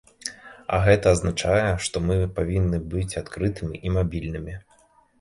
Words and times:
А 0.77 0.79
гэта 0.87 1.05
азначае, 1.17 1.69
што 1.89 2.03
мы 2.07 2.17
павінны 2.41 2.83
быць 2.97 3.17
адкрытымі 3.25 3.75
і 3.87 3.97
мабільнымі. 4.03 4.61